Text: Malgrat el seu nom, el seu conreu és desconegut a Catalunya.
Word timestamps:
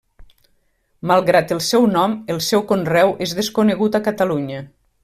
Malgrat 1.11 1.53
el 1.57 1.61
seu 1.67 1.85
nom, 1.91 2.17
el 2.37 2.41
seu 2.49 2.65
conreu 2.73 3.17
és 3.27 3.39
desconegut 3.43 4.01
a 4.01 4.07
Catalunya. 4.11 4.69